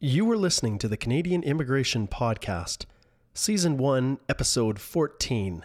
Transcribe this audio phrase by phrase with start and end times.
[0.00, 2.84] You were listening to the Canadian Immigration Podcast,
[3.34, 5.64] Season 1, Episode 14.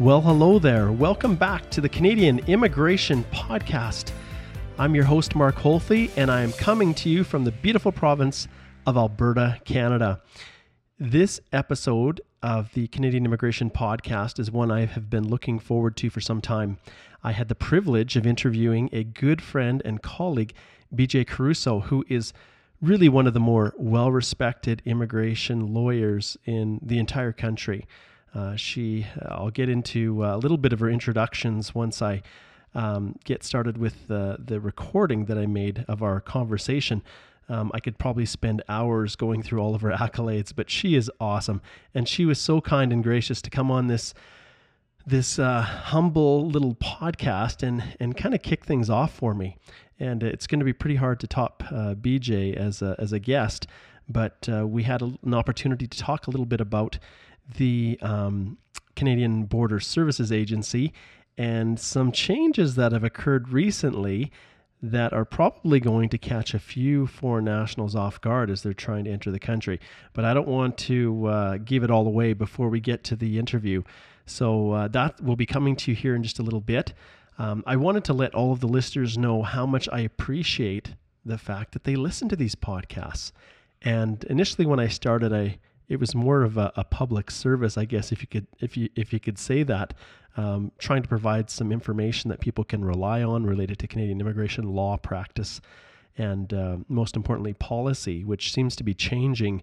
[0.00, 0.90] Well, hello there.
[0.90, 4.12] Welcome back to the Canadian Immigration Podcast.
[4.78, 8.48] I'm your host, Mark Holthe, and I am coming to you from the beautiful province
[8.86, 10.22] of Alberta, Canada.
[10.98, 16.08] This episode of the Canadian Immigration Podcast is one I have been looking forward to
[16.08, 16.78] for some time.
[17.22, 20.54] I had the privilege of interviewing a good friend and colleague,
[20.94, 22.32] BJ Caruso, who is
[22.80, 27.86] really one of the more well respected immigration lawyers in the entire country.
[28.34, 32.22] Uh, she, I'll get into uh, a little bit of her introductions once I
[32.74, 37.02] um, get started with the, the recording that I made of our conversation.
[37.48, 41.10] Um, I could probably spend hours going through all of her accolades, but she is
[41.20, 41.60] awesome.
[41.94, 44.14] And she was so kind and gracious to come on this
[45.06, 49.56] this uh, humble little podcast and and kind of kick things off for me.
[49.98, 53.18] And it's going to be pretty hard to top uh, BJ as a, as a
[53.18, 53.66] guest,
[54.08, 56.98] but uh, we had a, an opportunity to talk a little bit about
[57.56, 58.58] the um,
[58.96, 60.92] Canadian Border Services Agency
[61.38, 64.30] and some changes that have occurred recently
[64.82, 69.04] that are probably going to catch a few foreign nationals off guard as they're trying
[69.04, 69.78] to enter the country.
[70.12, 73.38] But I don't want to uh, give it all away before we get to the
[73.38, 73.82] interview.
[74.26, 76.94] So uh, that will be coming to you here in just a little bit.
[77.38, 81.38] Um, I wanted to let all of the listeners know how much I appreciate the
[81.38, 83.32] fact that they listen to these podcasts.
[83.82, 85.58] And initially, when I started, I
[85.90, 88.88] it was more of a, a, public service, I guess, if you could if you
[88.94, 89.92] if you could say that,
[90.36, 94.72] um, trying to provide some information that people can rely on related to Canadian immigration
[94.72, 95.60] law practice,
[96.16, 99.62] and uh, most importantly, policy, which seems to be changing.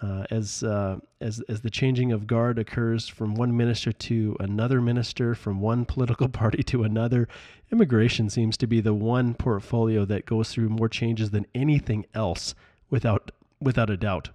[0.00, 4.80] Uh, as uh, as as the changing of guard occurs from one minister to another
[4.80, 7.28] minister, from one political party to another,
[7.72, 12.54] immigration seems to be the one portfolio that goes through more changes than anything else,
[12.88, 14.30] without without a doubt.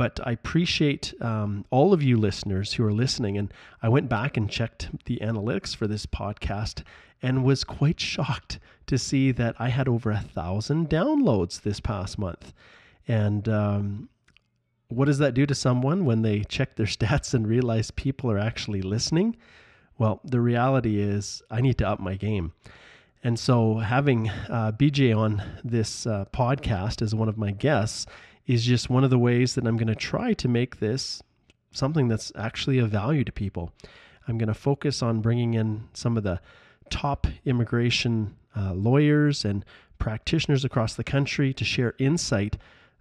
[0.00, 3.36] But I appreciate um, all of you listeners who are listening.
[3.36, 3.52] And
[3.82, 6.82] I went back and checked the analytics for this podcast
[7.20, 12.18] and was quite shocked to see that I had over a thousand downloads this past
[12.18, 12.54] month.
[13.08, 14.08] And um,
[14.88, 18.38] what does that do to someone when they check their stats and realize people are
[18.38, 19.36] actually listening?
[19.98, 22.54] Well, the reality is, I need to up my game.
[23.22, 28.06] And so, having uh, BJ on this uh, podcast as one of my guests
[28.50, 31.22] is just one of the ways that I'm going to try to make this
[31.70, 33.72] something that's actually of value to people.
[34.26, 36.40] I'm going to focus on bringing in some of the
[36.90, 39.64] top immigration uh, lawyers and
[39.98, 42.56] practitioners across the country to share insight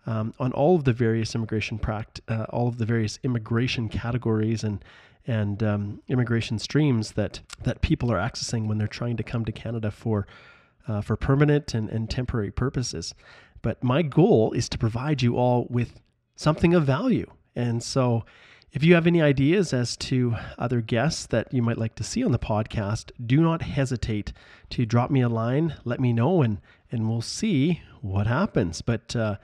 [0.05, 4.63] um, on all of the various immigration pract- uh, all of the various immigration categories
[4.63, 4.83] and
[5.25, 9.51] and um, immigration streams that that people are accessing when they're trying to come to
[9.51, 10.27] Canada for
[10.87, 13.13] uh, for permanent and, and temporary purposes.
[13.61, 16.01] But my goal is to provide you all with
[16.35, 17.29] something of value.
[17.55, 18.25] And so,
[18.71, 22.23] if you have any ideas as to other guests that you might like to see
[22.23, 24.31] on the podcast, do not hesitate
[24.69, 26.59] to drop me a line, let me know, and
[26.91, 28.81] and we'll see what happens.
[28.81, 29.37] But uh,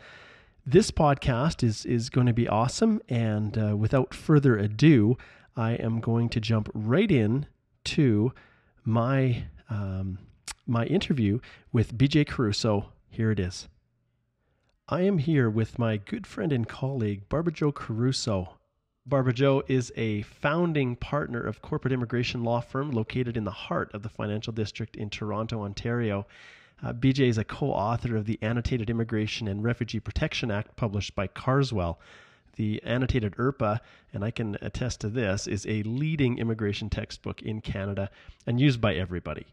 [0.66, 3.02] this podcast is is going to be awesome.
[3.10, 5.18] And uh, without further ado,
[5.56, 7.48] I am going to jump right in
[7.86, 8.32] to
[8.84, 10.20] my um,
[10.68, 11.40] my interview
[11.72, 12.92] with BJ Caruso.
[13.10, 13.68] Here it is.
[14.88, 18.60] I am here with my good friend and colleague, Barbara Jo Caruso.
[19.04, 23.92] Barbara Jo is a founding partner of corporate immigration law firm located in the heart
[23.96, 26.28] of the financial district in Toronto, Ontario.
[26.84, 31.16] Uh, BJ is a co author of the Annotated Immigration and Refugee Protection Act published
[31.16, 32.00] by Carswell.
[32.56, 33.80] The annotated IRPA,
[34.14, 38.12] and I can attest to this, is a leading immigration textbook in Canada
[38.46, 39.48] and used by everybody.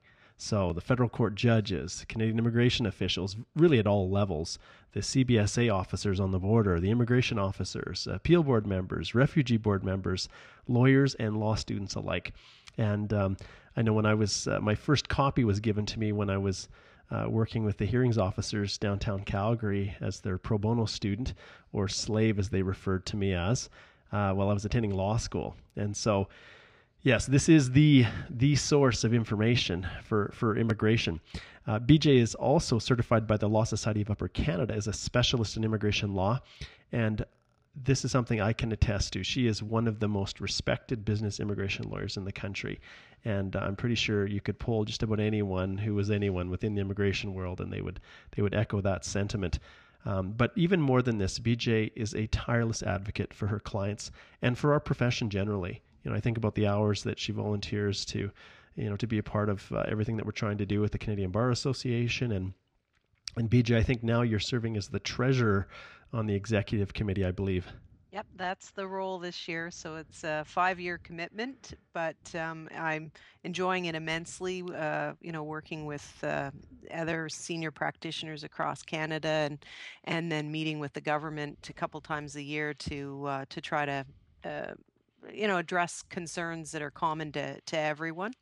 [0.44, 4.58] So the federal court judges, Canadian immigration officials, really at all levels,
[4.90, 10.28] the CBSA officers on the border, the immigration officers, appeal board members, refugee board members,
[10.66, 12.32] lawyers, and law students alike.
[12.76, 13.36] And um,
[13.76, 16.38] I know when I was, uh, my first copy was given to me when I
[16.38, 16.68] was
[17.12, 21.34] uh, working with the hearings officers downtown Calgary as their pro bono student,
[21.72, 23.70] or slave as they referred to me as,
[24.10, 25.54] uh, while I was attending law school.
[25.76, 26.26] And so
[27.04, 31.20] Yes, this is the the source of information for for immigration.
[31.66, 35.56] Uh, BJ is also certified by the Law Society of Upper Canada as a specialist
[35.56, 36.40] in immigration law,
[36.92, 37.24] and
[37.74, 39.24] this is something I can attest to.
[39.24, 42.80] She is one of the most respected business immigration lawyers in the country,
[43.24, 46.82] and I'm pretty sure you could poll just about anyone who was anyone within the
[46.82, 47.98] immigration world, and they would
[48.36, 49.58] they would echo that sentiment.
[50.04, 54.56] Um, but even more than this, BJ is a tireless advocate for her clients and
[54.56, 58.30] for our profession generally you know, I think about the hours that she volunteers to,
[58.76, 60.92] you know, to be a part of uh, everything that we're trying to do with
[60.92, 62.54] the Canadian Bar Association and
[63.36, 63.76] and BJ.
[63.76, 65.66] I think now you're serving as the treasurer
[66.12, 67.66] on the executive committee, I believe.
[68.12, 69.70] Yep, that's the role this year.
[69.70, 73.10] So it's a five-year commitment, but um, I'm
[73.42, 74.62] enjoying it immensely.
[74.62, 76.50] Uh, you know, working with uh,
[76.92, 79.64] other senior practitioners across Canada, and
[80.04, 83.86] and then meeting with the government a couple times a year to uh, to try
[83.86, 84.04] to
[84.44, 84.74] uh,
[85.32, 88.32] you know address concerns that are common to, to everyone.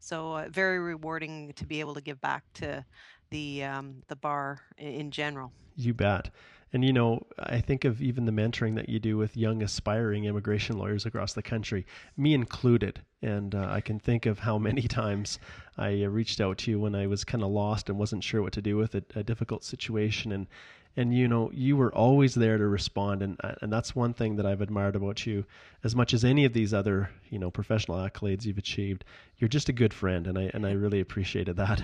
[0.00, 2.84] So uh, very rewarding to be able to give back to
[3.30, 5.52] the um, the bar in general.
[5.76, 6.30] You bet.
[6.70, 10.24] And you know i think of even the mentoring that you do with young aspiring
[10.26, 11.86] immigration lawyers across the country
[12.16, 13.00] me included.
[13.22, 15.38] And uh, i can think of how many times
[15.78, 18.42] i uh, reached out to you when i was kind of lost and wasn't sure
[18.42, 20.30] what to do with a, a difficult situation.
[20.32, 20.46] And
[20.98, 24.34] and you know you were always there to respond and uh, and that's one thing
[24.36, 25.44] that I've admired about you.
[25.84, 29.04] As much as any of these other you know professional accolades you've achieved
[29.38, 31.82] you're just a good friend and I and I really appreciated that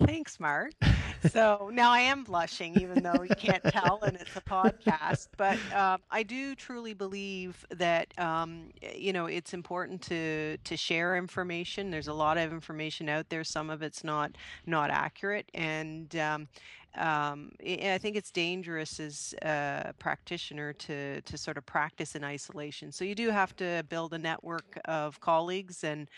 [0.00, 0.72] Thanks, Mark.
[1.20, 5.28] So now I am blushing, even though you can't tell and it's a podcast.
[5.36, 11.16] But um, I do truly believe that um, you know it's important to to share
[11.16, 11.90] information.
[11.90, 13.44] There's a lot of information out there.
[13.44, 14.36] Some of it's not
[14.66, 16.48] not accurate, and um,
[16.96, 22.92] um, I think it's dangerous as a practitioner to to sort of practice in isolation.
[22.92, 26.08] So you do have to build a network of colleagues and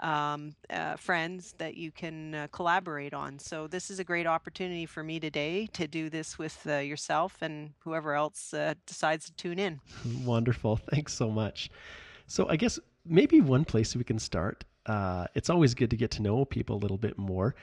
[0.00, 3.38] um, uh, friends that you can uh, collaborate on.
[3.38, 7.38] So this is a great opportunity for me today to do this with uh, yourself
[7.40, 9.80] and whoever else uh, decides to tune in.
[10.24, 11.70] Wonderful, thanks so much.
[12.26, 14.64] So I guess maybe one place we can start.
[14.86, 17.54] Uh, it's always good to get to know people a little bit more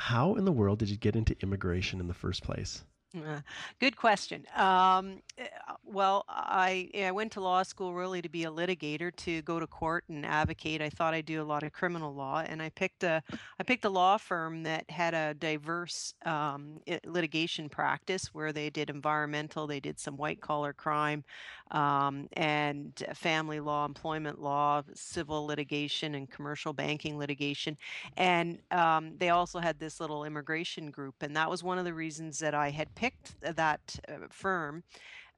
[0.00, 2.82] how in the world did you get into immigration in the first place?
[3.16, 3.40] Uh,
[3.80, 4.46] good question.
[4.54, 5.48] Um, eh,
[5.84, 9.66] well, I, I went to law school really to be a litigator, to go to
[9.66, 10.80] court and advocate.
[10.80, 13.20] I thought I'd do a lot of criminal law, and I picked a
[13.58, 18.90] I picked a law firm that had a diverse um, litigation practice where they did
[18.90, 21.24] environmental, they did some white collar crime,
[21.70, 27.76] um, and family law, employment law, civil litigation, and commercial banking litigation.
[28.16, 31.94] And um, they also had this little immigration group, and that was one of the
[31.94, 34.82] reasons that I had picked that uh, firm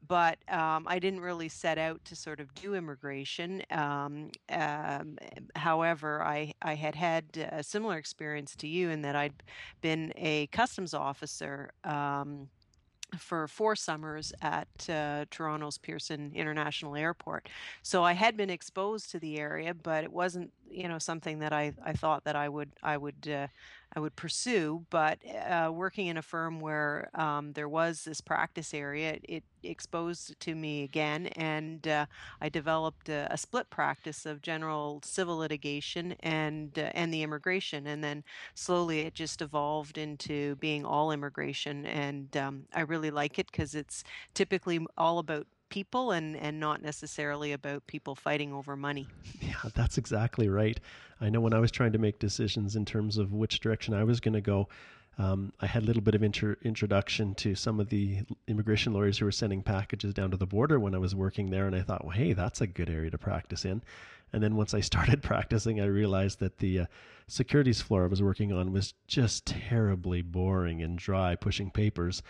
[0.06, 3.62] but um, I didn't really set out to sort of do immigration.
[3.70, 5.18] Um, um,
[5.54, 9.42] however, I, I had had a similar experience to you in that I'd
[9.80, 12.48] been a customs officer um,
[13.18, 17.48] for four summers at uh, Toronto's Pearson International Airport.
[17.82, 21.52] So I had been exposed to the area, but it wasn't, you know, something that
[21.52, 23.48] I, I thought that I would I would uh,
[23.94, 24.84] I would pursue.
[24.90, 25.18] But
[25.48, 30.54] uh, working in a firm where um, there was this practice area, it, exposed to
[30.54, 32.06] me again, and uh,
[32.40, 37.86] I developed a, a, split practice of general civil litigation and uh, and the immigration,
[37.86, 38.24] and then
[38.54, 43.74] slowly it just evolved into being all immigration, and um, I really like it because
[43.74, 49.08] it's typically all about people and and not necessarily about people fighting over money.
[49.40, 50.78] Yeah, that's exactly right.
[51.20, 54.04] I know when I was trying to make decisions in terms of which direction I
[54.04, 54.68] was going to go,
[55.18, 59.18] um, I had a little bit of intro- introduction to some of the immigration lawyers
[59.18, 61.82] who were sending packages down to the border when I was working there, and I
[61.82, 63.82] thought, well, hey, that's a good area to practice in.
[64.32, 66.86] And then once I started practicing, I realized that the uh,
[67.32, 72.22] securities floor I was working on was just terribly boring and dry, pushing papers.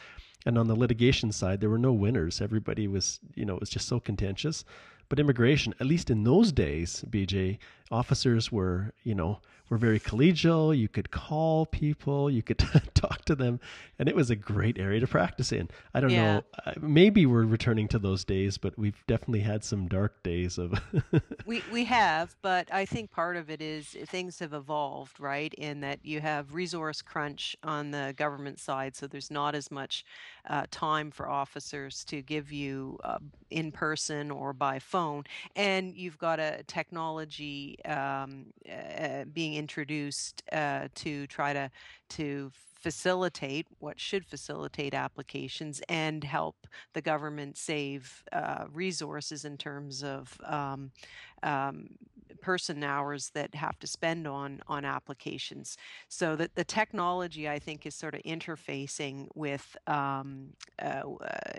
[0.46, 2.40] And on the litigation side, there were no winners.
[2.40, 4.64] Everybody was, you know, it was just so contentious.
[5.08, 7.58] But immigration, at least in those days, BJ,
[7.90, 9.40] officers were, you know,
[9.72, 10.76] were very collegial.
[10.76, 12.58] You could call people, you could
[12.94, 13.58] talk to them,
[13.98, 15.70] and it was a great area to practice in.
[15.94, 16.40] I don't yeah.
[16.66, 20.78] know, maybe we're returning to those days, but we've definitely had some dark days of.
[21.46, 25.54] we we have, but I think part of it is things have evolved, right?
[25.54, 30.04] In that you have resource crunch on the government side, so there's not as much
[30.50, 35.24] uh, time for officers to give you uh, in person or by phone,
[35.56, 41.70] and you've got a technology um, uh, being being introduced uh, to try to
[42.08, 42.50] to
[42.82, 50.36] facilitate what should facilitate applications and help the government save uh, resources in terms of
[50.44, 50.90] um,
[51.44, 51.88] um,
[52.40, 55.76] person hours that have to spend on on applications.
[56.08, 60.48] So that the technology i think is sort of interfacing with um,
[60.80, 61.02] uh,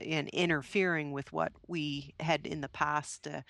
[0.02, 3.42] and interfering with what we had in the past uh,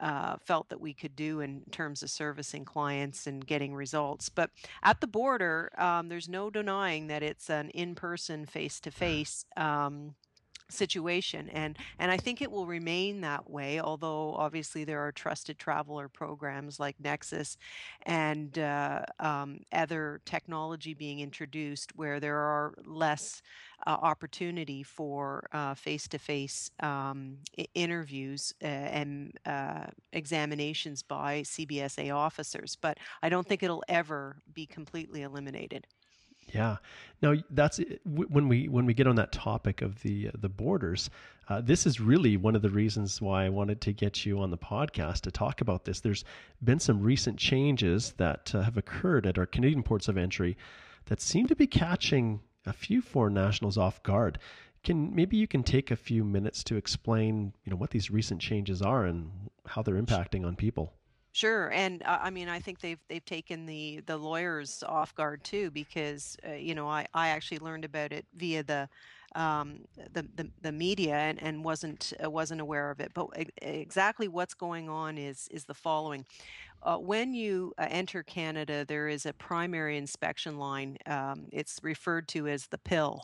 [0.00, 4.28] uh, felt that we could do in terms of servicing clients and getting results.
[4.28, 4.50] But
[4.82, 9.44] at the border, um, there's no denying that it's an in person, face to face
[10.70, 15.58] situation and and I think it will remain that way although obviously there are trusted
[15.58, 17.56] traveler programs like Nexus
[18.02, 23.42] and uh, um, other technology being introduced where there are less
[23.86, 26.70] uh, opportunity for face to face
[27.74, 34.66] interviews uh, and uh, examinations by CBSA officers but I don't think it'll ever be
[34.66, 35.86] completely eliminated.
[36.52, 36.76] Yeah.
[37.20, 41.10] Now that's when we when we get on that topic of the uh, the borders.
[41.48, 44.50] Uh, this is really one of the reasons why I wanted to get you on
[44.50, 46.00] the podcast to talk about this.
[46.00, 46.24] There's
[46.62, 50.56] been some recent changes that uh, have occurred at our Canadian ports of entry
[51.06, 54.38] that seem to be catching a few foreign nationals off guard.
[54.84, 58.40] Can maybe you can take a few minutes to explain, you know, what these recent
[58.40, 59.30] changes are and
[59.66, 60.97] how they're impacting on people?
[61.38, 65.44] Sure, and uh, I mean, I think they've they've taken the the lawyers off guard
[65.44, 68.88] too, because uh, you know, I I actually learned about it via the
[69.36, 73.12] um, the, the the media and and wasn't uh, wasn't aware of it.
[73.14, 73.28] But
[73.62, 76.26] exactly what's going on is is the following.
[76.82, 80.96] Uh, when you uh, enter Canada, there is a primary inspection line.
[81.06, 83.22] Um, it's referred to as the PIL.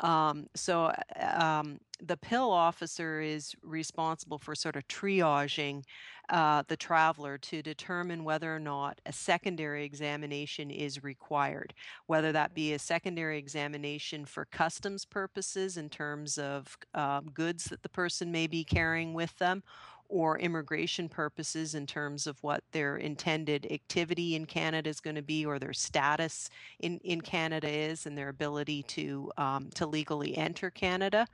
[0.00, 0.86] Um, so
[1.20, 5.84] uh, um, the PIL officer is responsible for sort of triaging
[6.30, 11.74] uh, the traveler to determine whether or not a secondary examination is required,
[12.06, 17.82] whether that be a secondary examination for customs purposes in terms of um, goods that
[17.82, 19.62] the person may be carrying with them,
[20.08, 25.22] or immigration purposes in terms of what their intended activity in Canada is going to
[25.22, 26.48] be or their status
[26.80, 31.26] in, in Canada is and their ability to um, to legally enter Canada.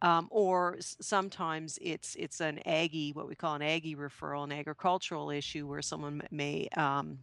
[0.00, 5.30] Um, or sometimes it's it's an aggie, what we call an aggie referral, an agricultural
[5.30, 7.18] issue where someone may um,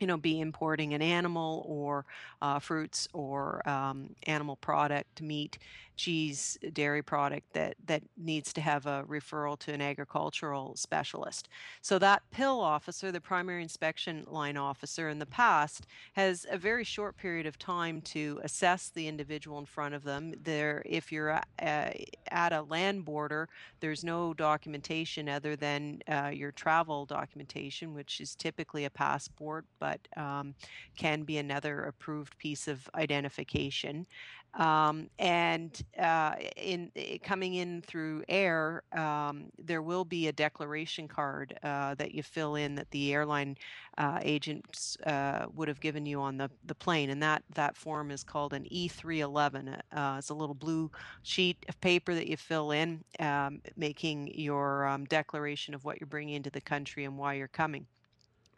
[0.00, 2.04] you know, be importing an animal or
[2.40, 5.58] uh, fruits or um, animal product, meat,
[5.98, 11.48] cheese, dairy product that that needs to have a referral to an agricultural specialist.
[11.82, 16.84] So that PIL officer, the primary inspection line officer, in the past has a very
[16.84, 20.34] short period of time to assess the individual in front of them.
[20.44, 21.90] There, if you're at, uh,
[22.30, 23.48] at a land border,
[23.80, 30.00] there's no documentation other than uh, your travel documentation, which is typically a passport, but
[30.16, 30.54] um,
[30.96, 34.06] can be another approved piece of identification.
[34.54, 36.90] Um, and uh, in,
[37.22, 42.56] coming in through air, um, there will be a declaration card uh, that you fill
[42.56, 43.56] in that the airline
[43.96, 48.10] uh, agents uh, would have given you on the, the plane, and that that form
[48.10, 49.80] is called an E311.
[49.92, 50.90] Uh, it's a little blue
[51.22, 56.06] sheet of paper that you fill in, um, making your um, declaration of what you're
[56.06, 57.86] bringing into the country and why you're coming.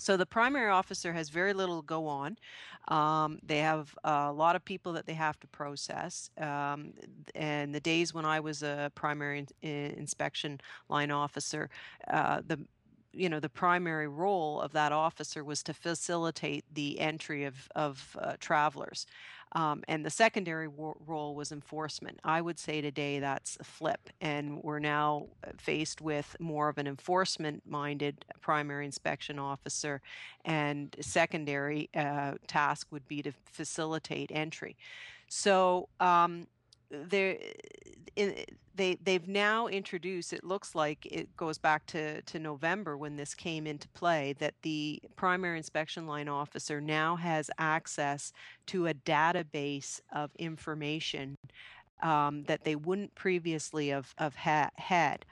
[0.00, 2.37] So the primary officer has very little to go on.
[2.88, 6.30] Um, they have a lot of people that they have to process.
[6.38, 6.95] Um,
[7.35, 11.71] and the days when I was a primary in, inspection line officer,
[12.09, 12.59] uh, the
[13.12, 18.16] you know the primary role of that officer was to facilitate the entry of of
[18.21, 19.04] uh, travelers
[19.52, 22.21] um, and the secondary role was enforcement.
[22.25, 26.78] I would say today that's a flip, and we're now uh, faced with more of
[26.78, 30.00] an enforcement minded primary inspection officer,
[30.45, 34.76] and secondary uh, task would be to facilitate entry.
[35.28, 36.47] So, um,
[36.90, 37.54] they
[39.02, 43.66] they've now introduced it looks like it goes back to to November when this came
[43.66, 48.32] into play that the primary inspection line officer now has access
[48.66, 51.37] to a database of information
[52.02, 55.25] um, that they wouldn't previously have, have ha- had.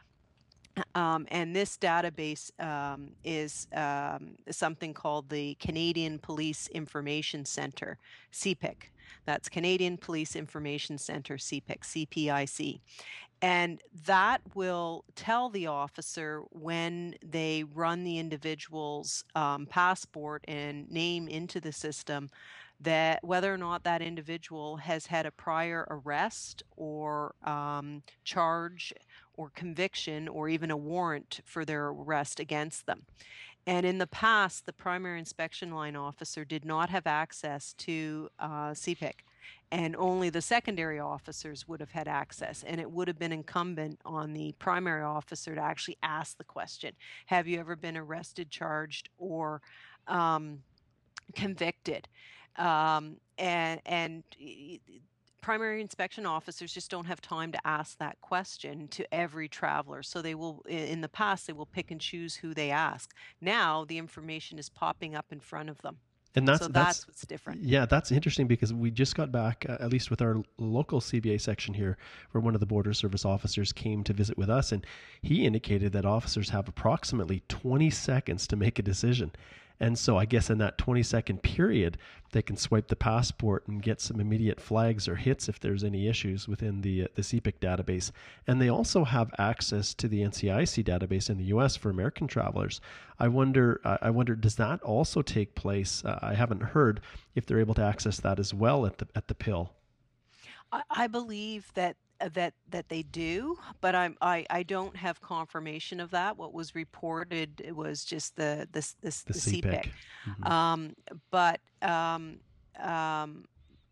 [0.95, 7.99] Um, and this database um, is um, something called the Canadian Police Information Center,
[8.33, 8.91] CPIC.
[9.25, 12.81] That's Canadian Police Information Center, CPIC, CPIC.
[13.41, 21.29] And that will tell the officer when they run the individual's um, passport and name
[21.29, 22.31] into the system
[22.81, 28.93] that whether or not that individual has had a prior arrest or um, charge
[29.39, 33.05] or conviction or even a warrant for their arrest against them.
[33.67, 38.71] And in the past, the primary inspection line officer did not have access to uh,
[38.71, 39.21] CPIC,
[39.71, 42.65] and only the secondary officers would have had access.
[42.67, 46.95] And it would have been incumbent on the primary officer to actually ask the question
[47.27, 49.61] Have you ever been arrested, charged, or
[50.07, 50.61] um,
[51.35, 52.09] convicted?
[52.57, 54.25] Um, and and
[55.41, 60.03] primary inspection officers just don't have time to ask that question to every traveler.
[60.03, 63.15] So they will, in the past, they will pick and choose who they ask.
[63.41, 65.99] Now the information is popping up in front of them.
[66.35, 67.63] And that's, so that's, that's what's different.
[67.63, 71.41] Yeah, that's interesting because we just got back, uh, at least with our local CBA
[71.41, 71.97] section here,
[72.31, 74.87] where one of the border service officers came to visit with us, and
[75.23, 79.33] he indicated that officers have approximately 20 seconds to make a decision.
[79.81, 81.99] And so I guess in that 20 second period,
[82.33, 86.09] they can swipe the passport and get some immediate flags or hits if there's any
[86.09, 88.11] issues within the uh, the CPIC database.
[88.47, 91.77] And they also have access to the NCIC database in the U.S.
[91.77, 92.81] for American travelers.
[93.19, 96.05] I wonder, I wonder, does that also take place?
[96.05, 97.01] Uh, I haven't heard
[97.35, 99.73] if they're able to access that as well at the at the PIL.
[100.91, 101.97] I believe that
[102.33, 106.37] that that they do, but I'm I, I don't have confirmation of that.
[106.37, 109.83] What was reported was just the the the, the, the.
[110.31, 110.53] Mm-hmm.
[110.53, 110.95] Um,
[111.31, 112.41] but um,
[112.79, 113.45] um,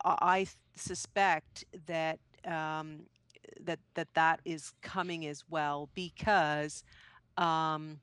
[0.04, 3.06] I suspect that um,
[3.60, 6.84] that that that is coming as well because
[7.36, 8.00] um,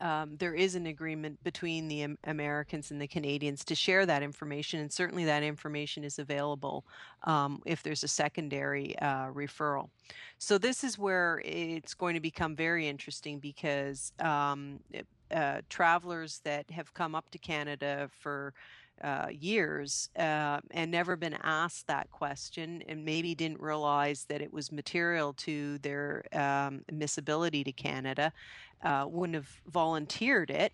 [0.00, 4.80] um, there is an agreement between the Americans and the Canadians to share that information,
[4.80, 6.84] and certainly that information is available
[7.24, 9.88] um, if there's a secondary uh, referral.
[10.38, 14.80] So this is where it's going to become very interesting because um,
[15.30, 18.52] uh, travelers that have come up to Canada for
[19.02, 24.52] uh, years uh, and never been asked that question and maybe didn't realize that it
[24.52, 28.32] was material to their um, admissibility to Canada
[28.82, 30.72] uh, wouldn't have volunteered it.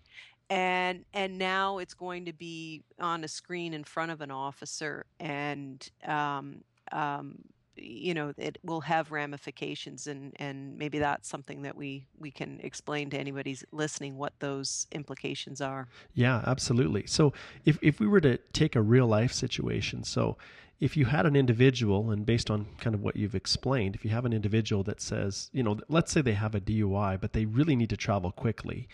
[0.49, 5.05] And and now it's going to be on a screen in front of an officer
[5.19, 6.57] and um,
[6.91, 7.37] um,
[7.75, 12.59] you know it will have ramifications and and maybe that's something that we we can
[12.63, 15.87] explain to anybody listening what those implications are.
[16.13, 17.05] Yeah absolutely.
[17.07, 17.33] So
[17.65, 20.37] if if we were to take a real life situation so
[20.79, 24.09] if you had an individual and based on kind of what you've explained if you
[24.11, 27.45] have an individual that says you know let's say they have a dui but they
[27.45, 28.89] really need to travel quickly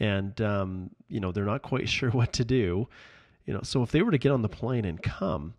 [0.00, 2.88] and um, you know they're not quite sure what to do
[3.44, 5.54] you know so if they were to get on the plane and come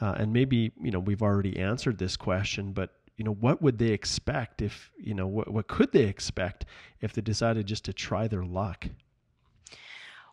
[0.00, 3.78] uh, and maybe you know we've already answered this question, but you know what would
[3.78, 6.64] they expect if you know what what could they expect
[7.00, 8.88] if they decided just to try their luck?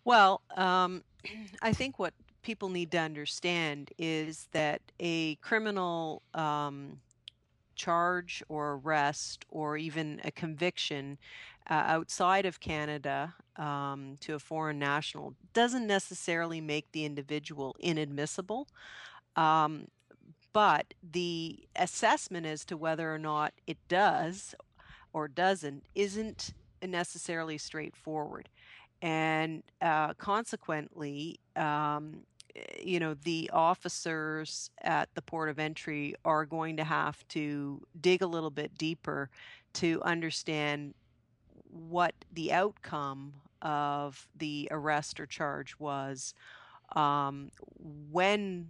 [0.04, 1.04] Well, um,
[1.62, 7.00] I think what people need to understand is that a criminal um,
[7.76, 11.17] charge or arrest or even a conviction
[11.69, 18.67] uh, outside of Canada um, to a foreign national doesn't necessarily make the individual inadmissible.
[19.35, 19.87] Um,
[20.53, 24.53] but the assessment as to whether or not it does
[25.13, 26.53] or doesn't isn't
[26.85, 28.49] necessarily straightforward.
[29.01, 32.21] And uh, consequently, um,
[32.81, 38.21] you know, the officers at the port of entry are going to have to dig
[38.21, 39.29] a little bit deeper
[39.73, 40.93] to understand
[41.69, 46.33] what the outcome of the arrest or charge was,
[46.95, 47.51] um,
[48.11, 48.67] when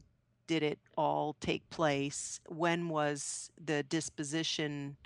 [0.52, 2.42] did it all take place?
[2.50, 4.98] When was the disposition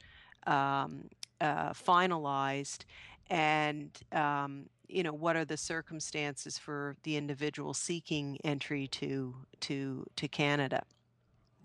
[0.48, 1.08] um,
[1.40, 2.86] uh, finalized?
[3.30, 10.08] And um, you know what are the circumstances for the individual seeking entry to to
[10.16, 10.82] to Canada?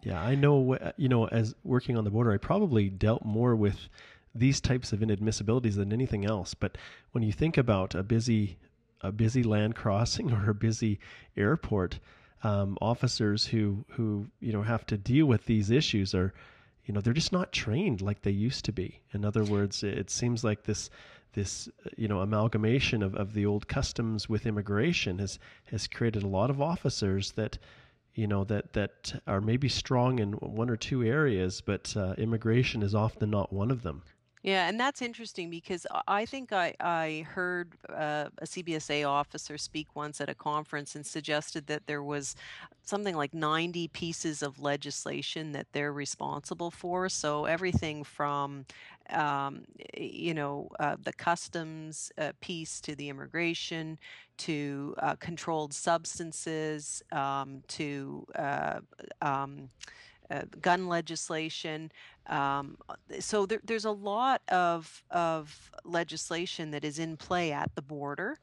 [0.02, 0.76] Yeah, I know.
[0.98, 3.88] You know, as working on the border, I probably dealt more with
[4.34, 6.52] these types of inadmissibilities than anything else.
[6.52, 6.76] But
[7.12, 8.58] when you think about a busy
[9.00, 11.00] a busy land crossing or a busy
[11.34, 11.98] airport,
[12.42, 16.32] um, officers who who you know have to deal with these issues are
[16.84, 19.00] you know they're just not trained like they used to be.
[19.12, 20.90] In other words it seems like this
[21.32, 26.28] this you know amalgamation of, of the old customs with immigration has has created a
[26.28, 27.58] lot of officers that
[28.14, 32.82] you know that that are maybe strong in one or two areas but uh, immigration
[32.82, 34.02] is often not one of them
[34.42, 39.94] yeah, and that's interesting because I think I, I heard uh, a CBSA officer speak
[39.94, 42.36] once at a conference and suggested that there was
[42.82, 47.10] something like 90 pieces of legislation that they're responsible for.
[47.10, 48.64] So everything from,
[49.10, 53.98] um, you know, uh, the customs uh, piece to the immigration
[54.38, 58.80] to uh, controlled substances um, to uh,
[59.20, 59.68] um,
[60.30, 61.90] uh, gun legislation.
[62.30, 62.78] Um,
[63.18, 68.38] so there, there's a lot of of legislation that is in play at the border,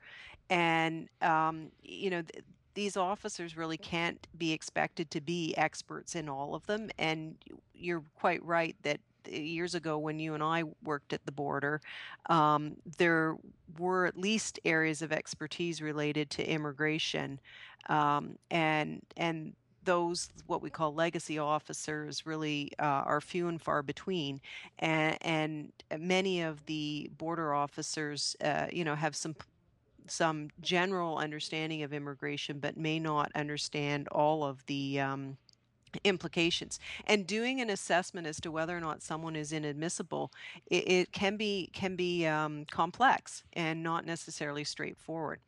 [0.50, 2.22] and um, you know.
[2.22, 6.92] Th- these officers really can't be expected to be experts in all of them.
[7.00, 7.36] And
[7.74, 11.82] you're quite right that years ago when you and I worked at the border,
[12.28, 13.36] um, there
[13.78, 17.40] were at least areas of expertise related to immigration,
[17.90, 19.54] um, and and
[19.88, 24.42] those what we call legacy officers really uh, are few and far between,
[24.80, 29.36] and, and many of the border officers, uh, you know, have some
[30.10, 35.38] some general understanding of immigration, but may not understand all of the um,
[36.04, 36.80] implications.
[37.06, 40.32] And doing an assessment as to whether or not someone is inadmissible
[40.68, 45.40] it, it can be can be um, complex and not necessarily straightforward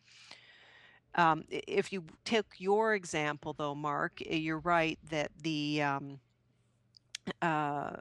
[1.16, 6.20] um, if you take your example though mark eh, you're right that the um,
[7.42, 7.92] uh,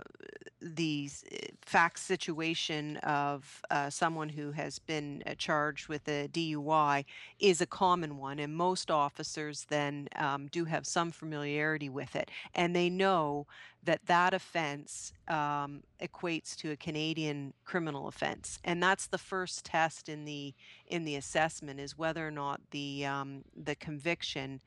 [0.60, 7.04] the eh, fact situation of uh, someone who has been uh, charged with a DUI
[7.38, 12.30] is a common one, and most officers then um, do have some familiarity with it,
[12.54, 13.46] and they know
[13.84, 20.08] that that offense um, equates to a Canadian criminal offense, and that's the first test
[20.08, 20.54] in the
[20.88, 24.60] in the assessment is whether or not the um, the conviction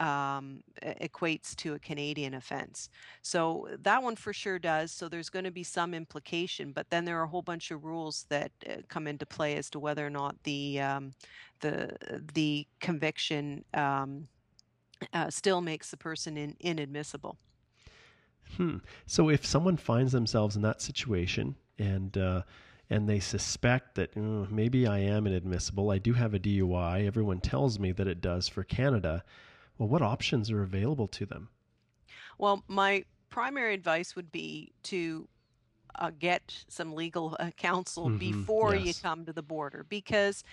[0.00, 2.88] um, equates to a Canadian offense.
[3.22, 4.92] So that one for sure does.
[4.92, 7.84] So there's going to be some implication, but then there are a whole bunch of
[7.84, 11.12] rules that uh, come into play as to whether or not the um,
[11.60, 11.96] the
[12.34, 14.28] the conviction um,
[15.12, 17.38] uh, still makes the person in, inadmissible.
[18.56, 18.78] Hmm.
[19.06, 22.42] So if someone finds themselves in that situation and uh,
[22.90, 27.06] and they suspect that mm, maybe I am inadmissible, I do have a DUI.
[27.06, 29.24] Everyone tells me that it does for Canada
[29.78, 31.48] well, what options are available to them?
[32.38, 35.28] Well, my primary advice would be to
[35.98, 38.86] uh, get some legal uh, counsel mm-hmm, before yes.
[38.86, 40.44] you come to the border because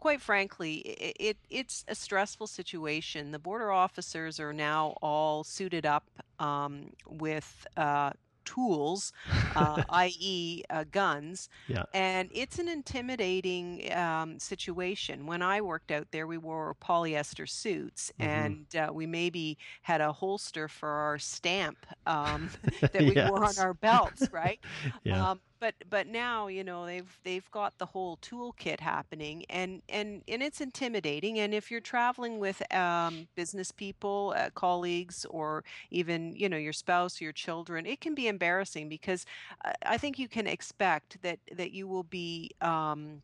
[0.00, 5.84] quite frankly it, it, it's a stressful situation the border officers are now all suited
[5.84, 6.04] up
[6.38, 8.10] um, with uh,
[8.44, 9.12] tools,
[9.56, 11.48] uh, i.e., uh, guns.
[11.68, 11.84] Yeah.
[11.92, 15.26] And it's an intimidating um, situation.
[15.26, 18.30] When I worked out there, we wore polyester suits mm-hmm.
[18.30, 23.30] and uh, we maybe had a holster for our stamp um, that we yes.
[23.30, 24.60] wore on our belts, right?
[25.02, 25.30] yeah.
[25.30, 30.20] Um, but but now you know they've they've got the whole toolkit happening and and
[30.28, 36.36] and it's intimidating and if you're traveling with um, business people uh, colleagues or even
[36.36, 39.24] you know your spouse your children it can be embarrassing because
[39.64, 43.22] uh, i think you can expect that that you will be um,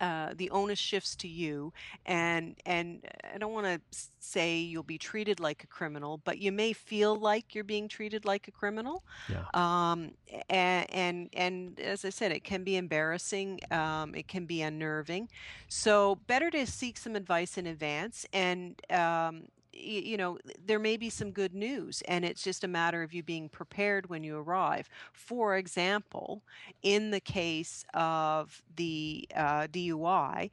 [0.00, 1.72] uh, the onus shifts to you
[2.06, 3.80] and and i don't want to
[4.20, 8.24] say you'll be treated like a criminal but you may feel like you're being treated
[8.24, 9.44] like a criminal yeah.
[9.54, 10.12] um,
[10.50, 15.28] and, and and as i said it can be embarrassing um, it can be unnerving
[15.68, 19.44] so better to seek some advice in advance and um,
[19.78, 23.22] you know, there may be some good news, and it's just a matter of you
[23.22, 24.88] being prepared when you arrive.
[25.12, 26.42] For example,
[26.82, 30.50] in the case of the uh, DUI,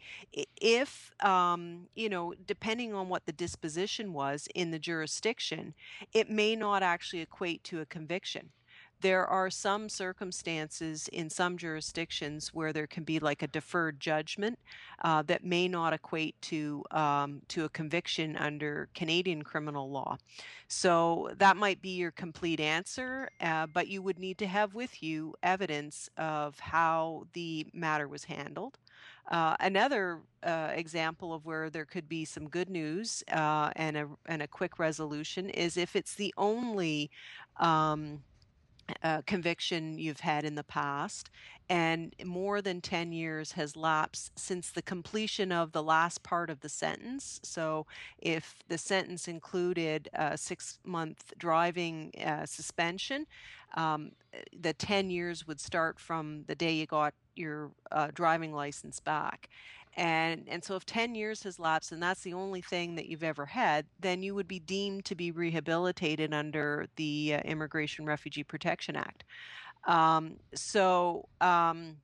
[0.57, 5.73] if, um, you know, depending on what the disposition was in the jurisdiction,
[6.13, 8.49] it may not actually equate to a conviction
[9.01, 14.57] there are some circumstances in some jurisdictions where there can be like a deferred judgment
[15.03, 20.17] uh, that may not equate to um, to a conviction under Canadian criminal law.
[20.67, 25.03] So that might be your complete answer, uh, but you would need to have with
[25.03, 28.77] you evidence of how the matter was handled.
[29.31, 34.07] Uh, another uh, example of where there could be some good news uh, and a
[34.27, 37.09] and a quick resolution is if it's the only
[37.59, 38.21] um,
[39.03, 41.29] uh, conviction you've had in the past,
[41.69, 46.59] and more than 10 years has lapsed since the completion of the last part of
[46.59, 47.39] the sentence.
[47.43, 47.85] So,
[48.19, 53.25] if the sentence included a six month driving uh, suspension,
[53.75, 54.11] um,
[54.57, 59.49] the 10 years would start from the day you got your uh, driving license back
[59.95, 63.23] and and so if 10 years has lapsed and that's the only thing that you've
[63.23, 68.43] ever had then you would be deemed to be rehabilitated under the uh, immigration refugee
[68.43, 69.23] protection act.
[69.87, 71.97] Um, so um,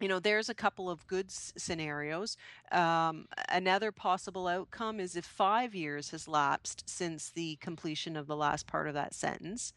[0.00, 2.36] you know there's a couple of good scenarios.
[2.72, 8.36] Um, another possible outcome is if five years has lapsed since the completion of the
[8.36, 9.72] last part of that sentence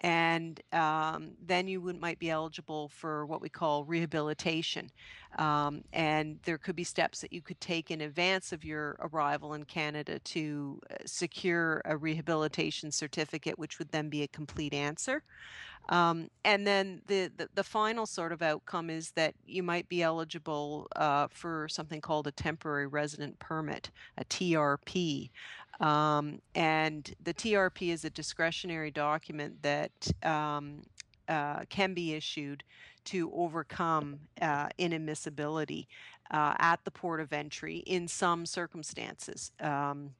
[0.00, 4.90] and um, then you would, might be eligible for what we call rehabilitation.
[5.38, 9.54] Um, and there could be steps that you could take in advance of your arrival
[9.54, 15.22] in Canada to uh, secure a rehabilitation certificate, which would then be a complete answer.
[15.90, 20.02] Um, and then the, the, the final sort of outcome is that you might be
[20.02, 25.30] eligible uh, for something called a temporary resident permit, a TRP.
[25.80, 30.82] Um, and the TRP is a discretionary document that um,
[31.28, 32.64] uh, can be issued
[33.04, 35.86] to overcome uh, inadmissibility
[36.30, 39.52] uh, at the port of entry in some circumstances.
[39.60, 40.10] Um,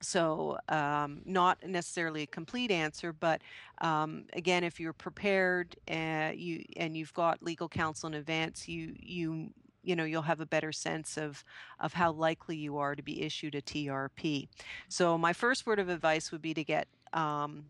[0.00, 3.40] so, um, not necessarily a complete answer, but
[3.80, 8.94] um, again, if you're prepared uh, you and you've got legal counsel in advance, you
[8.98, 9.50] you
[9.84, 11.44] you know you'll have a better sense of
[11.80, 14.48] of how likely you are to be issued a TRP.
[14.88, 17.64] So, my first word of advice would be to get um,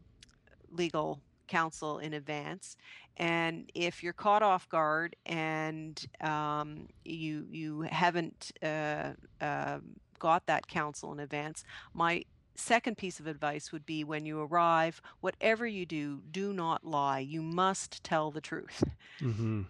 [0.71, 2.77] legal counsel in advance
[3.17, 9.79] and if you're caught off guard and um, you you haven't uh, uh,
[10.19, 12.25] got that counsel in advance, my
[12.57, 17.21] second piece of advice would be when you arrive, whatever you do, do not lie.
[17.21, 18.83] You must tell the truth.
[19.21, 19.63] Mm-hmm.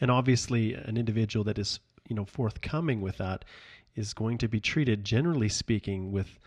[0.00, 3.44] And obviously, an individual that is you know forthcoming with that
[3.96, 6.38] is going to be treated, generally speaking, with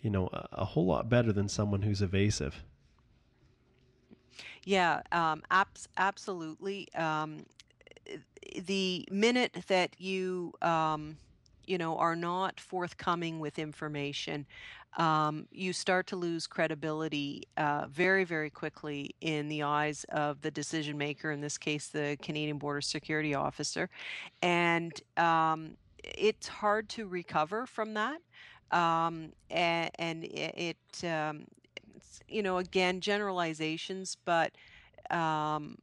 [0.00, 2.62] you know a, a whole lot better than someone who's evasive.
[4.64, 6.88] Yeah, um, abs- absolutely.
[6.94, 7.46] Um,
[8.66, 11.16] the minute that you um,
[11.66, 14.46] you know are not forthcoming with information
[14.96, 20.50] um, you start to lose credibility uh, very very quickly in the eyes of the
[20.50, 23.88] decision maker in this case the canadian border security officer.
[24.42, 28.20] And um, it's hard to recover from that
[28.70, 31.44] um, and, and, it, um,
[32.28, 34.52] you know again generalizations but
[35.10, 35.76] um,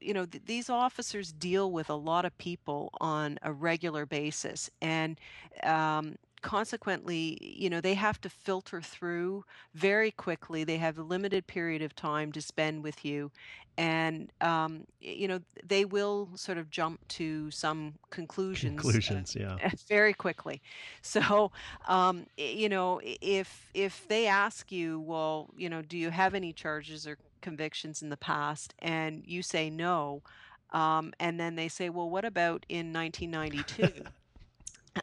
[0.00, 4.70] you know, th- these officers deal with a lot of people on a regular basis,
[4.80, 5.18] and
[5.62, 10.62] um, consequently, you know, they have to filter through very quickly.
[10.62, 13.32] They have a limited period of time to spend with you,
[13.76, 18.80] and um, you know, they will sort of jump to some conclusions.
[18.80, 20.62] Conclusions, uh, yeah, very quickly.
[21.02, 21.50] So,
[21.88, 26.52] um, you know, if if they ask you, well, you know, do you have any
[26.52, 30.22] charges or convictions in the past and you say no,
[30.70, 34.04] um, and then they say, well, what about in 1992?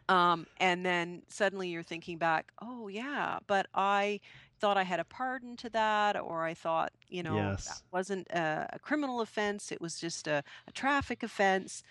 [0.09, 4.19] Um, and then suddenly you're thinking back, oh, yeah, but I
[4.59, 7.67] thought I had a pardon to that, or I thought, you know, yes.
[7.67, 11.83] that wasn't a, a, criminal offense, it was just a, a traffic offense.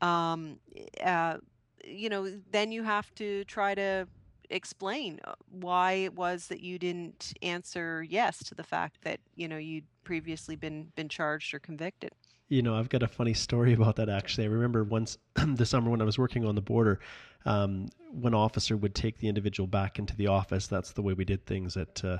[0.00, 0.58] Um,
[1.02, 1.38] uh,
[1.84, 4.06] you know, then you have to try to
[4.50, 9.48] explain uh, why it was that you didn't answer yes to the fact that you
[9.48, 12.10] know you'd previously been been charged or convicted
[12.48, 15.18] you know i've got a funny story about that actually i remember once
[15.54, 17.00] the summer when i was working on the border
[17.46, 21.24] um, one officer would take the individual back into the office that's the way we
[21.24, 22.18] did things at uh,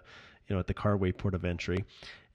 [0.48, 1.84] you know at the carway port of entry.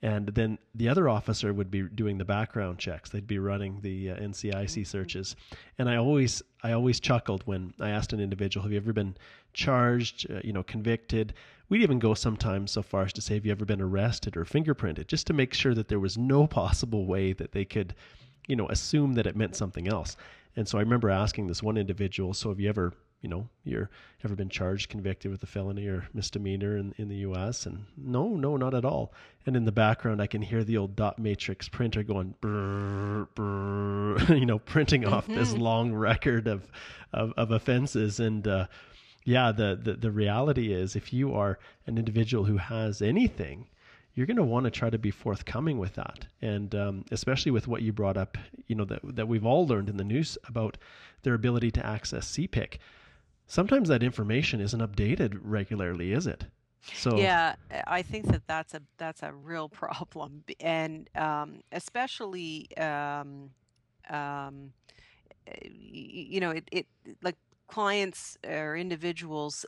[0.02, 3.10] And then the other officer would be doing the background checks.
[3.10, 4.84] They'd be running the uh, ncic mm-hmm.
[4.84, 5.36] searches.
[5.78, 9.16] And i always i always chuckled when i asked an individual have you ever been
[9.54, 11.34] charged uh, you know convicted?
[11.68, 14.46] We'd even go sometimes so far as to say have you ever been arrested or
[14.46, 15.08] fingerprinted?
[15.08, 17.96] just to make sure that there was no possible way that they could
[18.48, 20.16] you know assume that it meant something else
[20.56, 22.94] and so i remember asking this one individual so have you ever
[23.26, 23.90] you know, you're
[24.24, 27.66] ever been charged, convicted with a felony or misdemeanor in, in the U.S.
[27.66, 29.16] And no, no, not at all.
[29.48, 34.18] And in the background, I can hear the old dot matrix printer going, brr, brr,
[34.36, 35.38] you know, printing off mm-hmm.
[35.38, 36.68] this long record of,
[37.14, 38.20] of, of offenses.
[38.20, 38.68] And, uh,
[39.24, 43.66] yeah, the, the, the reality is if you are an individual who has anything,
[44.16, 46.26] you're going to want to try to be forthcoming with that.
[46.42, 49.90] And um, especially with what you brought up, you know, that, that we've all learned
[49.90, 50.78] in the news about
[51.24, 52.78] their ability to access CPIC
[53.48, 56.46] sometimes that information isn't updated regularly, is it?
[56.94, 57.56] So yeah,
[57.88, 63.50] I think that that's a that's a real problem, and um, especially um,
[64.10, 64.72] um,
[65.64, 66.86] you know it, it
[67.24, 69.66] like clients or individuals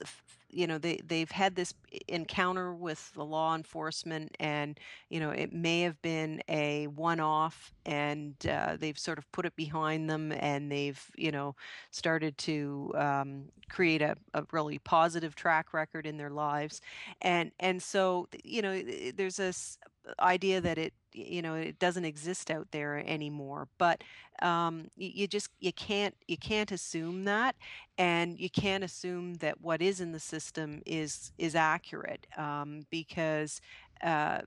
[0.49, 1.73] you know they they've had this
[2.07, 4.79] encounter with the law enforcement and
[5.09, 9.45] you know it may have been a one off and uh, they've sort of put
[9.45, 11.55] it behind them and they've you know
[11.91, 16.81] started to um, create a, a really positive track record in their lives.
[17.21, 18.81] And and so you know
[19.15, 19.77] there's this
[20.19, 24.03] idea that it you know it doesn't exist out there anymore but
[24.41, 27.55] um, you, just you can't you can't assume that
[27.97, 33.61] and you can't assume that what is in the system is is accurate um, because
[34.03, 34.41] uh,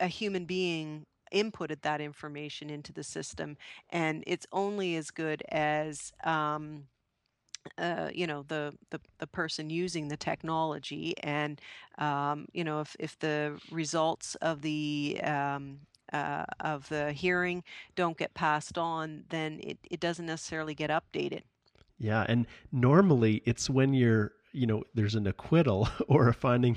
[0.00, 3.56] a human being inputted that information into the system,
[3.90, 6.84] and it's only as good as um,
[7.78, 11.60] uh, you know the, the the person using the technology, and
[11.98, 15.80] um, you know if if the results of the um,
[16.12, 17.62] uh, of the hearing
[17.96, 21.42] don't get passed on, then it, it doesn't necessarily get updated.
[21.98, 26.76] Yeah, and normally it's when you're you know there's an acquittal or a finding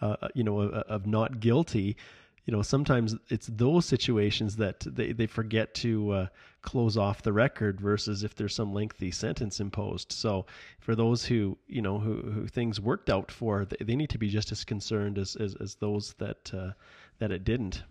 [0.00, 1.96] uh, uh you know of, of not guilty
[2.44, 6.26] you know sometimes it's those situations that they, they forget to uh,
[6.62, 10.12] close off the record versus if there's some lengthy sentence imposed.
[10.12, 10.46] So
[10.80, 14.18] for those who you know who, who things worked out for they, they need to
[14.18, 16.72] be just as concerned as as, as those that uh,
[17.18, 17.82] that it didn't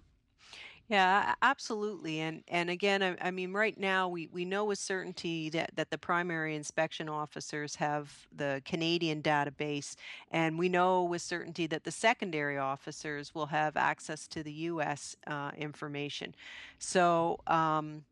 [0.90, 2.20] yeah, absolutely.
[2.20, 5.90] And and again, I, I mean, right now we, we know with certainty that, that
[5.90, 9.96] the primary inspection officers have the Canadian database,
[10.30, 15.16] and we know with certainty that the secondary officers will have access to the U.S.
[15.26, 16.36] Uh, information.
[16.80, 18.04] So, um,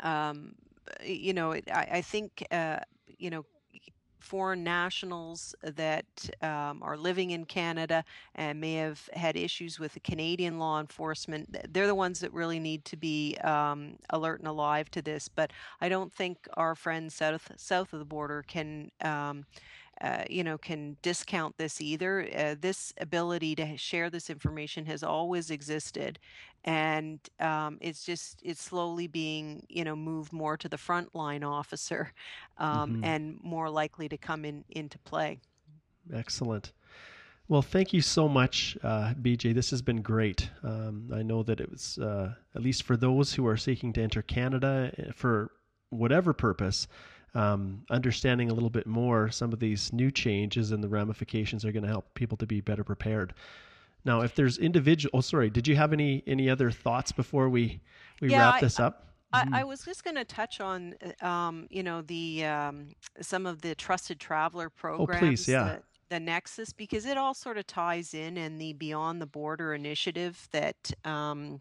[0.00, 0.54] um,
[1.04, 2.80] you know, I, I think, uh,
[3.18, 3.44] you know,
[4.24, 6.06] foreign nationals that
[6.40, 11.54] um, are living in Canada and may have had issues with the Canadian law enforcement.
[11.72, 15.28] They're the ones that really need to be um, alert and alive to this.
[15.28, 18.90] But I don't think our friends south south of the border can.
[19.02, 19.44] Um,
[20.00, 22.28] uh, you know, can discount this either.
[22.36, 26.18] Uh, this ability to share this information has always existed,
[26.64, 32.12] and um, it's just it's slowly being you know moved more to the frontline officer,
[32.58, 33.04] um, mm-hmm.
[33.04, 35.40] and more likely to come in into play.
[36.12, 36.72] Excellent.
[37.46, 39.52] Well, thank you so much, uh, BJ.
[39.52, 40.48] This has been great.
[40.62, 44.02] Um, I know that it was, uh, at least for those who are seeking to
[44.02, 45.50] enter Canada eh, for
[45.90, 46.88] whatever purpose,
[47.34, 51.72] um, understanding a little bit more some of these new changes and the ramifications are
[51.72, 53.34] going to help people to be better prepared.
[54.04, 57.80] Now, if there's individual, oh, sorry, did you have any any other thoughts before we
[58.20, 59.06] we yeah, wrap this up?
[59.32, 59.48] I.
[59.52, 63.62] I, was just going to touch on, uh, um, you know, the um, some of
[63.62, 65.16] the trusted traveler programs.
[65.16, 65.64] Oh, please, yeah.
[65.64, 69.74] The, the Nexus, because it all sort of ties in, and the Beyond the Border
[69.74, 71.60] initiative that um,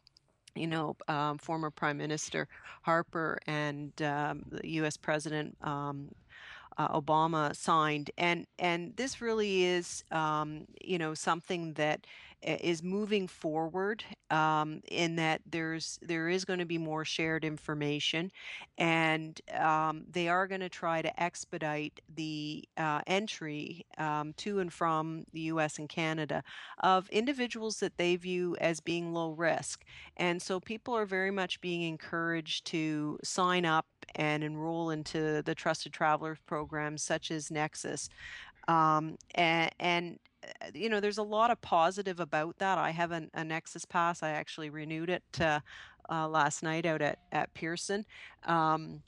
[0.56, 2.48] you know, um, former Prime Minister
[2.84, 4.98] Harper and um, the U.S.
[4.98, 6.10] President um,
[6.78, 12.06] uh, Obama signed, and and this really is, um, you know, something that
[12.44, 18.32] is moving forward um, in that there's there is going to be more shared information,
[18.78, 24.74] and um, they are going to try to expedite the uh, entry um, to and
[24.74, 25.80] from the U.S.
[25.80, 26.44] and Canada
[26.82, 29.84] of individuals that they view as being low risk,
[30.18, 35.56] and so people are very much being encouraged to sign up and enroll into the
[35.56, 38.10] Trusted Travelers programs such as Nexus.
[38.68, 42.78] Um, and, and uh, you know, there's a lot of positive about that.
[42.78, 44.24] I have an, a Nexus Pass.
[44.24, 45.60] I actually renewed it uh,
[46.10, 48.06] uh, last night out at at Pearson.
[48.46, 49.02] Um,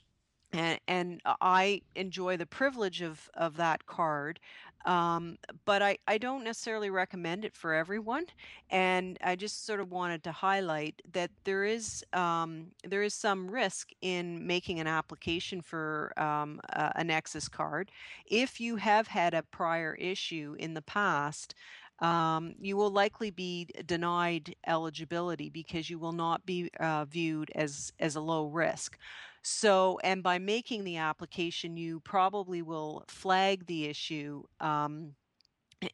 [0.52, 4.40] and, and I enjoy the privilege of, of that card.
[4.86, 8.24] Um, but I, I don't necessarily recommend it for everyone.
[8.70, 13.50] And I just sort of wanted to highlight that there is um, there is some
[13.50, 17.90] risk in making an application for um, a, a Nexus card.
[18.26, 21.54] If you have had a prior issue in the past,
[22.00, 27.92] um, you will likely be denied eligibility because you will not be uh, viewed as
[27.98, 28.98] as a low risk.
[29.48, 35.14] So, and by making the application, you probably will flag the issue um,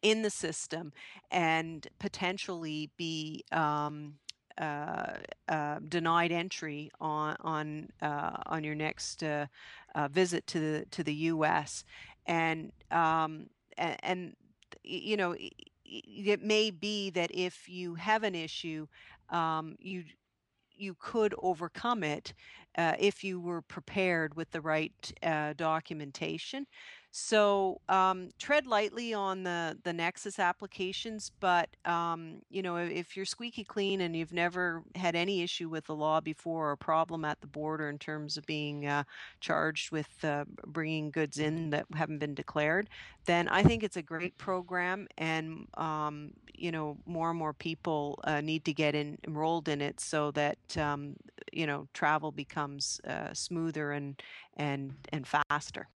[0.01, 0.95] in the system
[1.31, 4.15] and potentially be um,
[4.57, 5.17] uh,
[5.51, 9.49] uh, denied entry on on uh, on your next uh,
[9.95, 11.85] uh, visit to the to the U.S.
[12.25, 14.37] and um, and, and
[14.83, 15.37] you know
[15.85, 18.87] it may be that if you have an issue,
[19.29, 20.05] um, you
[20.75, 22.33] you could overcome it
[22.79, 26.67] uh, if you were prepared with the right uh, documentation.
[27.15, 33.27] So um, tread lightly on the the Nexus applications, but um, you know if you're
[33.27, 37.39] squeaky clean and you've never had any issue with the law before or problem at
[37.43, 39.05] the border in terms of being uh,
[39.41, 42.89] charged with uh, bringing goods in that haven't been declared,
[43.27, 48.21] then I think it's a great program, and um, you know more and more people
[48.25, 51.17] uh, need to get in, enrolled in it so that um,
[51.53, 54.23] you know travel becomes uh, smoother and
[54.57, 55.89] and and faster.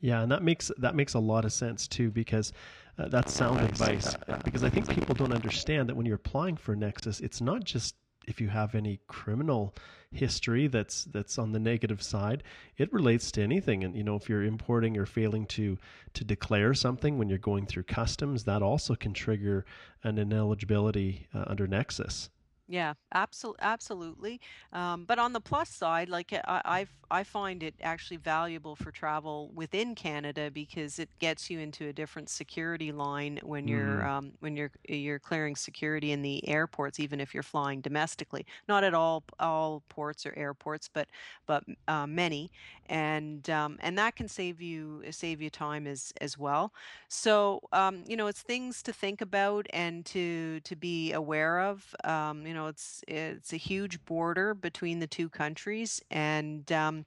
[0.00, 2.52] Yeah, and that makes that makes a lot of sense too because
[2.98, 4.16] uh, that's sound advice.
[4.44, 7.94] Because I think people don't understand that when you're applying for Nexus, it's not just
[8.26, 9.74] if you have any criminal
[10.10, 12.42] history that's that's on the negative side
[12.76, 15.76] it relates to anything and you know if you're importing or failing to
[16.12, 19.64] to declare something when you're going through customs that also can trigger
[20.04, 22.30] an ineligibility uh, under nexus
[22.74, 24.40] Yeah, absolutely, absolutely.
[24.72, 28.90] Um, but on the plus side, like I, I've, I find it actually valuable for
[28.90, 34.08] travel within Canada because it gets you into a different security line when you're Mm,
[34.08, 38.46] um, when you're you're clearing security in the airports, even if you're flying domestically.
[38.66, 41.08] Not at all all ports or airports, but
[41.46, 42.50] but uh, many,
[42.86, 46.72] and um, and that can save you save you time as as well.
[47.08, 51.94] So, um, you know, it's things to think about and to to be aware of.
[52.04, 57.04] Um, you know, it's it's a huge border between the two countries, and um,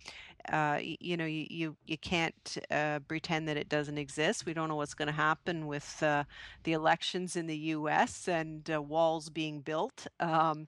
[0.52, 4.46] uh, you know, you you, you can't uh, pretend that it doesn't exist.
[4.46, 6.24] We don't know what's going to happen with uh,
[6.64, 8.28] the elections in the U.S.
[8.28, 10.08] and uh, walls being built.
[10.20, 10.68] Um,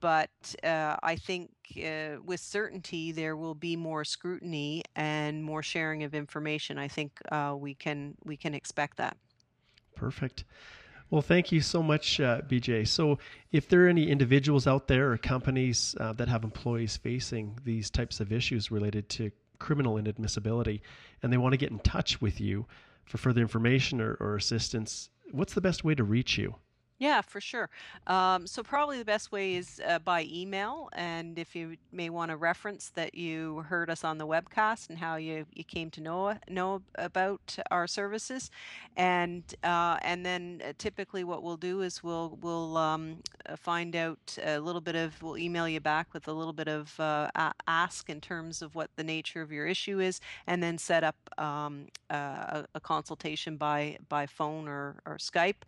[0.00, 0.30] but
[0.62, 6.14] uh, I think uh, with certainty there will be more scrutiny and more sharing of
[6.14, 6.78] information.
[6.78, 9.16] I think uh, we can we can expect that.
[9.94, 10.44] perfect.
[11.10, 12.86] Well, thank you so much, uh, BJ.
[12.86, 13.18] So,
[13.50, 17.88] if there are any individuals out there or companies uh, that have employees facing these
[17.88, 20.80] types of issues related to criminal inadmissibility
[21.22, 22.66] and they want to get in touch with you
[23.06, 26.54] for further information or, or assistance, what's the best way to reach you?
[27.00, 27.70] Yeah, for sure.
[28.08, 32.32] Um, so probably the best way is uh, by email, and if you may want
[32.32, 36.00] to reference that you heard us on the webcast and how you, you came to
[36.00, 38.50] know know about our services,
[38.96, 43.18] and uh, and then uh, typically what we'll do is we'll we'll um,
[43.48, 46.66] uh, find out a little bit of we'll email you back with a little bit
[46.66, 47.30] of uh,
[47.68, 51.16] ask in terms of what the nature of your issue is, and then set up
[51.38, 55.62] um, uh, a, a consultation by by phone or or Skype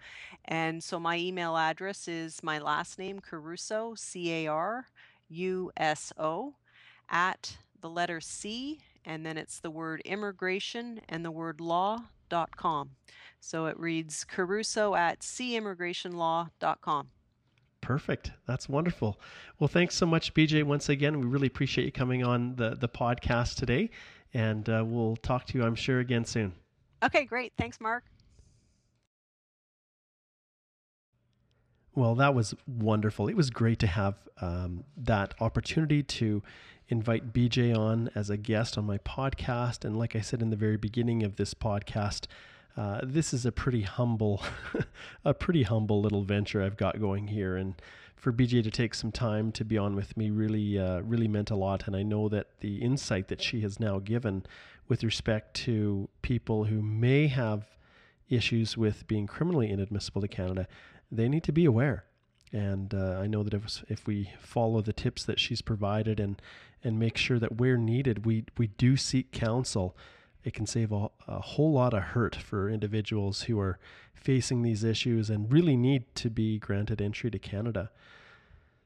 [0.47, 4.87] and so my email address is my last name, Caruso, C A R
[5.29, 6.55] U S O,
[7.09, 11.99] at the letter C, and then it's the word immigration and the word law
[12.29, 12.91] dot com.
[13.41, 17.09] So it reads Caruso at cimmigrationlaw.com.
[17.81, 18.33] Perfect.
[18.47, 19.18] That's wonderful.
[19.59, 20.62] Well, thanks so much, BJ.
[20.62, 23.91] Once again, we really appreciate you coming on the, the podcast today.
[24.35, 26.53] And uh, we'll talk to you, I'm sure, again soon.
[27.03, 27.53] Okay, great.
[27.57, 28.05] Thanks, Mark.
[31.95, 33.28] Well, that was wonderful.
[33.28, 36.43] It was great to have um, that opportunity to
[36.88, 39.84] invite BJ on as a guest on my podcast.
[39.84, 42.26] And like I said in the very beginning of this podcast,
[42.76, 44.43] uh, this is a pretty humble,
[45.24, 47.57] a pretty humble little venture I've got going here.
[47.57, 47.74] And
[48.14, 51.51] for BJ to take some time to be on with me really, uh, really meant
[51.51, 51.86] a lot.
[51.86, 54.45] And I know that the insight that she has now given
[54.88, 57.66] with respect to people who may have
[58.28, 60.68] issues with being criminally inadmissible to Canada,
[61.11, 62.05] they need to be aware.
[62.53, 66.41] And uh, I know that if, if we follow the tips that she's provided and
[66.83, 69.97] and make sure that where needed, we we do seek counsel,
[70.45, 73.79] it can save a, a whole lot of hurt for individuals who are
[74.15, 77.91] facing these issues and really need to be granted entry to Canada.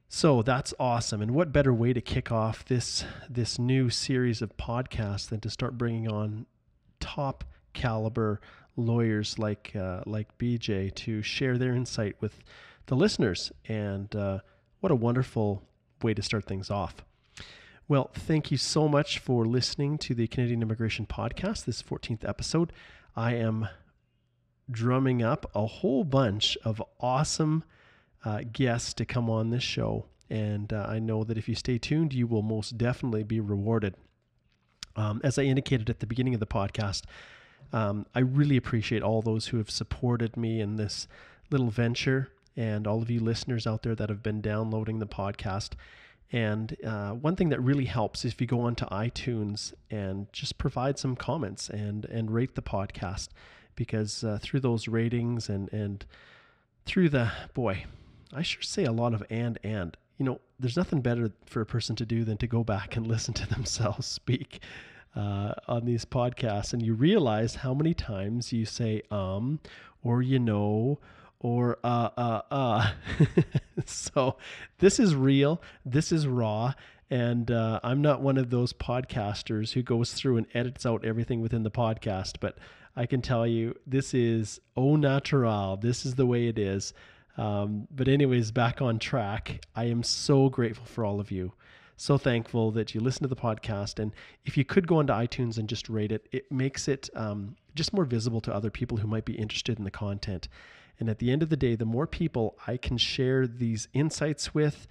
[0.09, 1.23] So that's awesome.
[1.23, 5.51] And what better way to kick off this this new series of podcasts than to
[5.51, 6.47] start bringing on
[7.01, 8.41] top caliber
[8.77, 12.43] lawyers like uh, like BJ to share their insight with
[12.87, 13.53] the listeners.
[13.69, 14.41] And uh,
[14.81, 15.63] what a wonderful
[16.03, 16.97] way to start things off.
[17.87, 22.73] Well, thank you so much for listening to the Canadian Immigration Podcast, this 14th episode.
[23.15, 23.69] I am
[24.71, 27.63] drumming up a whole bunch of awesome
[28.25, 30.07] uh, guests to come on this show.
[30.31, 33.95] And uh, I know that if you stay tuned, you will most definitely be rewarded.
[34.97, 37.03] Um, as I indicated at the beginning of the podcast,
[37.73, 41.09] um, I really appreciate all those who have supported me in this
[41.51, 45.71] little venture and all of you listeners out there that have been downloading the podcast.
[46.33, 50.59] And uh, one thing that really helps is if you go onto iTunes and just
[50.59, 53.29] provide some comments and and rate the podcast,
[53.77, 56.05] because uh, through those ratings and and
[56.87, 57.85] through the boy,
[58.33, 59.97] I sure say a lot of and and.
[60.19, 63.07] You know, there's nothing better for a person to do than to go back and
[63.15, 64.61] listen to themselves speak
[65.15, 69.61] uh, on these podcasts, and you realize how many times you say um
[70.03, 70.99] or you know
[71.41, 72.91] or uh uh uh.
[73.87, 74.37] so
[74.79, 75.61] this is real.
[75.85, 76.75] This is raw.
[77.11, 81.43] And uh, I'm not one of those podcasters who goes through and edits out everything
[81.43, 82.57] within the podcast, but
[82.97, 85.77] I can tell you this is au natural.
[85.77, 86.95] This is the way it is.
[87.37, 89.65] Um, but, anyways, back on track.
[89.75, 91.53] I am so grateful for all of you.
[91.97, 93.99] So thankful that you listen to the podcast.
[93.99, 94.13] And
[94.45, 97.93] if you could go onto iTunes and just rate it, it makes it um, just
[97.93, 100.49] more visible to other people who might be interested in the content.
[100.99, 104.55] And at the end of the day, the more people I can share these insights
[104.55, 104.87] with,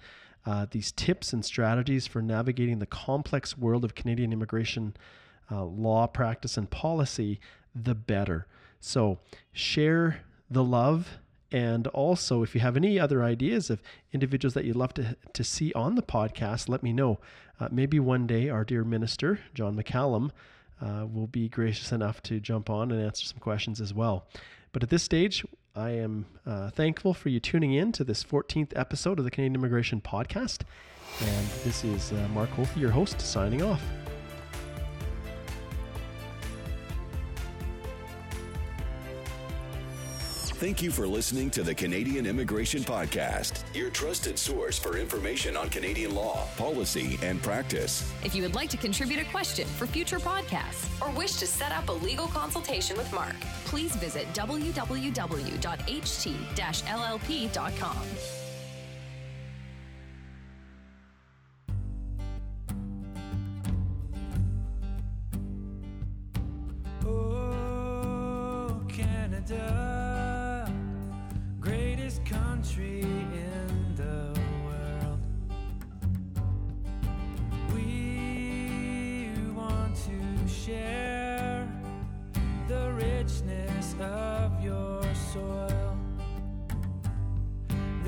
[0.46, 4.94] uh, these tips and strategies for navigating the complex world of Canadian immigration
[5.50, 7.40] uh, law, practice, and policy,
[7.74, 8.46] the better.
[8.80, 9.18] So
[9.52, 11.18] share the love
[11.54, 13.80] And also, if you have any other ideas of
[14.12, 17.20] individuals that you'd love to, to see on the podcast, let me know.
[17.60, 20.32] Uh, maybe one day our dear minister, John McCallum,
[20.82, 24.26] uh, will be gracious enough to jump on and answer some questions as well.
[24.72, 25.46] But at this stage,
[25.76, 29.54] I am uh, thankful for you tuning in to this 14th episode of the Canadian
[29.54, 30.62] Immigration Podcast.
[31.20, 33.80] And this is uh, Mark Holthe, your host, signing off.
[40.64, 45.68] Thank you for listening to the Canadian Immigration Podcast, your trusted source for information on
[45.68, 48.10] Canadian law, policy, and practice.
[48.24, 51.70] If you would like to contribute a question for future podcasts or wish to set
[51.70, 54.94] up a legal consultation with Mark, please visit www.ht-llp.com.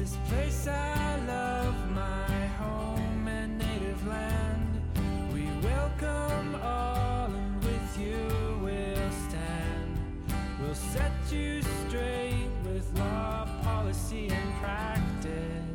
[0.07, 4.81] This place I love, my home and native land.
[5.35, 8.21] We welcome all, and with you
[8.63, 9.99] we'll stand.
[10.61, 15.75] We'll set you straight with law, policy, and practice.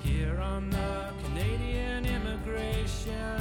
[0.00, 3.37] Here on the Canadian Immigration